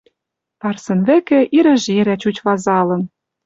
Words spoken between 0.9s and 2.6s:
вӹкӹ ирӹ жерӓ чуч